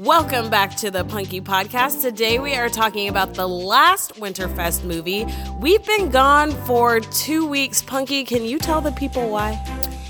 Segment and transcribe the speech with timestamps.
[0.00, 2.00] Welcome back to the Punky Podcast.
[2.00, 5.26] Today we are talking about the last Winterfest movie.
[5.60, 7.82] We've been gone for two weeks.
[7.82, 9.62] Punky, can you tell the people why?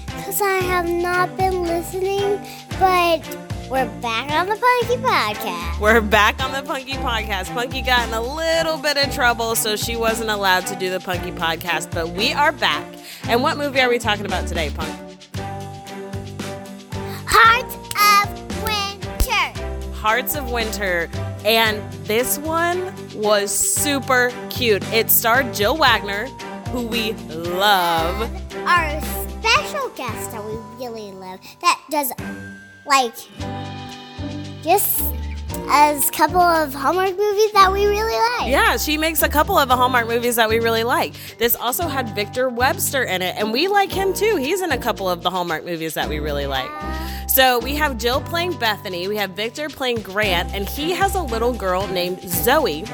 [0.06, 2.40] Because I have not been listening,
[2.78, 3.20] but
[3.68, 5.80] we're back on the Punky Podcast.
[5.80, 7.52] We're back on the Punky Podcast.
[7.52, 11.00] Punky got in a little bit of trouble, so she wasn't allowed to do the
[11.00, 12.86] Punky Podcast, but we are back.
[13.24, 15.09] And what movie are we talking about today, Punk?
[20.00, 21.10] Hearts of Winter.
[21.44, 24.82] And this one was super cute.
[24.94, 26.24] It starred Jill Wagner,
[26.68, 28.22] who we love.
[28.66, 32.12] Our special guest that we really love that does
[32.86, 33.14] like
[34.62, 35.02] just
[35.68, 38.50] as a couple of Hallmark movies that we really like.
[38.50, 41.12] Yeah, she makes a couple of the Hallmark movies that we really like.
[41.36, 44.36] This also had Victor Webster in it, and we like him too.
[44.36, 46.70] He's in a couple of the Hallmark movies that we really like.
[46.70, 47.19] Uh-huh.
[47.40, 51.22] So we have Jill playing Bethany, we have Victor playing Grant, and he has a
[51.22, 52.84] little girl named Zoe.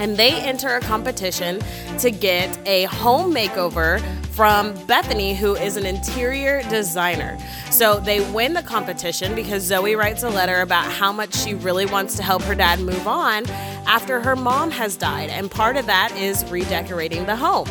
[0.00, 1.60] And they enter a competition
[2.00, 7.38] to get a home makeover from Bethany, who is an interior designer.
[7.70, 11.86] So they win the competition because Zoe writes a letter about how much she really
[11.86, 13.48] wants to help her dad move on
[13.86, 15.30] after her mom has died.
[15.30, 17.68] And part of that is redecorating the home.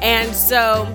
[0.00, 0.86] And so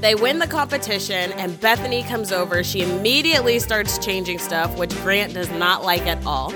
[0.00, 2.62] they win the competition, and Bethany comes over.
[2.62, 6.52] She immediately starts changing stuff, which Grant does not like at all.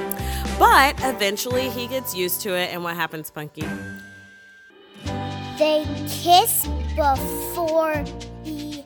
[0.59, 3.65] But eventually he gets used to it, and what happens, Punky?
[5.59, 8.05] They kiss before
[8.45, 8.85] the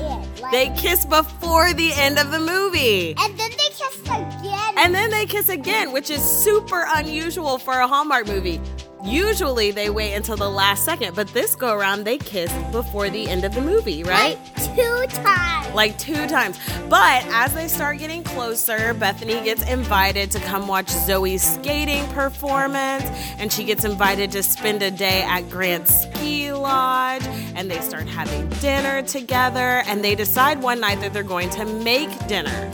[0.00, 0.40] end.
[0.40, 3.14] Like, They kiss before the end of the movie.
[3.18, 4.74] and then they kiss again.
[4.76, 8.60] And then they kiss again, which is super unusual for a Hallmark movie.
[9.04, 13.28] Usually they wait until the last second, but this go around they kiss before the
[13.28, 14.38] end of the movie, right?
[14.38, 15.74] like two times.
[15.74, 16.58] like two times.
[16.88, 23.04] But as they start getting closer, Bethany gets invited to come watch Zoe's skating performance,
[23.38, 28.08] and she gets invited to spend a day at Grant's ski lodge, and they start
[28.08, 32.72] having dinner together, and they decide one night that they're going to make dinner.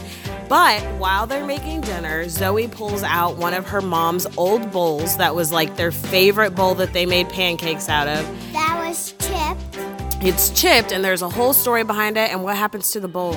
[0.48, 5.34] But while they're making dinner, Zoe pulls out one of her mom's old bowls that
[5.34, 8.24] was like their favorite bowl that they made pancakes out of.
[8.52, 10.22] That was chipped.
[10.22, 12.30] It's chipped, and there's a whole story behind it.
[12.30, 13.34] And what happens to the bowl?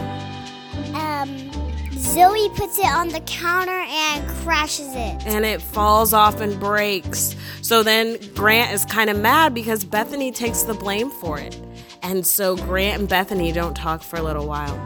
[0.93, 1.51] Um,
[1.93, 5.25] Zoe puts it on the counter and crashes it.
[5.25, 7.35] and it falls off and breaks.
[7.61, 11.59] So then Grant is kind of mad because Bethany takes the blame for it.
[12.03, 14.77] And so Grant and Bethany don't talk for a little while.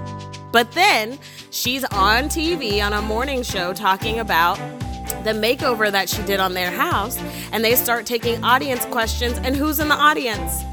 [0.52, 1.20] But then
[1.52, 4.56] she's on TV on a morning show talking about
[5.24, 7.18] the makeover that she did on their house,
[7.52, 9.38] and they start taking audience questions.
[9.40, 10.64] And who's in the audience?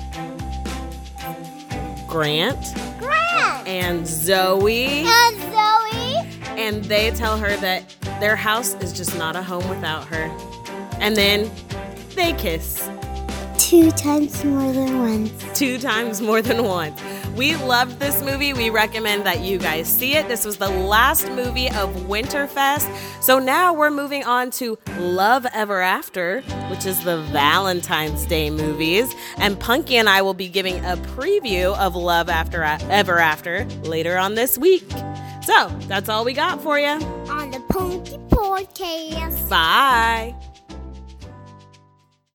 [2.07, 2.57] Grant
[2.99, 5.05] Grant and Zoe.
[5.07, 6.41] and Zoe.
[6.57, 10.25] and they tell her that their house is just not a home without her.
[11.01, 11.51] And then
[12.15, 12.89] they kiss
[13.59, 15.59] Two times more than once.
[15.59, 16.99] two times more than once.
[17.39, 18.53] We loved this movie.
[18.53, 20.27] We recommend that you guys see it.
[20.27, 22.93] This was the last movie of Winterfest.
[23.23, 29.15] So now we're moving on to Love Ever After, which is the Valentine's Day movies.
[29.37, 34.19] And Punky and I will be giving a preview of Love After Ever After later
[34.19, 34.91] on this week.
[35.43, 36.89] So that's all we got for you.
[36.89, 39.49] On the Punky Podcast.
[39.49, 40.35] Bye.